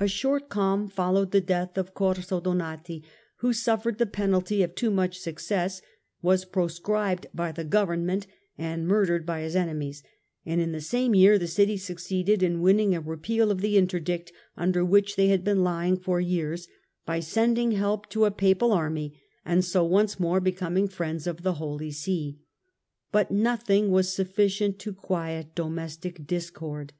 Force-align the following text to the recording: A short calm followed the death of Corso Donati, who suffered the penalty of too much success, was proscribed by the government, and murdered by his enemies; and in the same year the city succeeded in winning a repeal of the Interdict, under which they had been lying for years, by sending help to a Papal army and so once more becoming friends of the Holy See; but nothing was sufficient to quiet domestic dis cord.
A 0.00 0.08
short 0.08 0.48
calm 0.48 0.88
followed 0.88 1.30
the 1.30 1.40
death 1.42 1.76
of 1.76 1.92
Corso 1.92 2.40
Donati, 2.40 3.04
who 3.40 3.52
suffered 3.52 3.98
the 3.98 4.06
penalty 4.06 4.62
of 4.62 4.74
too 4.74 4.90
much 4.90 5.18
success, 5.18 5.82
was 6.22 6.46
proscribed 6.46 7.26
by 7.34 7.52
the 7.52 7.62
government, 7.62 8.26
and 8.56 8.88
murdered 8.88 9.26
by 9.26 9.42
his 9.42 9.54
enemies; 9.54 10.02
and 10.46 10.62
in 10.62 10.72
the 10.72 10.80
same 10.80 11.14
year 11.14 11.38
the 11.38 11.46
city 11.46 11.76
succeeded 11.76 12.42
in 12.42 12.62
winning 12.62 12.94
a 12.94 13.02
repeal 13.02 13.50
of 13.50 13.60
the 13.60 13.76
Interdict, 13.76 14.32
under 14.56 14.82
which 14.82 15.14
they 15.14 15.28
had 15.28 15.44
been 15.44 15.62
lying 15.62 15.98
for 15.98 16.18
years, 16.22 16.66
by 17.04 17.20
sending 17.20 17.72
help 17.72 18.08
to 18.08 18.24
a 18.24 18.30
Papal 18.30 18.72
army 18.72 19.20
and 19.44 19.62
so 19.62 19.84
once 19.84 20.18
more 20.18 20.40
becoming 20.40 20.88
friends 20.88 21.26
of 21.26 21.42
the 21.42 21.56
Holy 21.60 21.90
See; 21.90 22.38
but 23.12 23.30
nothing 23.30 23.90
was 23.90 24.10
sufficient 24.10 24.78
to 24.78 24.94
quiet 24.94 25.54
domestic 25.54 26.26
dis 26.26 26.48
cord. 26.48 26.94